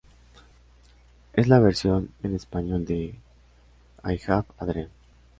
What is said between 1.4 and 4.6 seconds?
la versión en español de I Have